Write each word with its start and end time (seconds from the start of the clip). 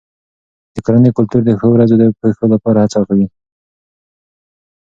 د 0.73 0.75
کورنۍ 0.85 1.11
کلتور 1.17 1.41
د 1.45 1.49
ښو 1.59 1.67
ورځو 1.73 1.95
د 1.99 2.03
پیښو 2.21 2.45
لپاره 2.53 2.77
هڅه 2.83 2.99
کوي. 3.07 3.27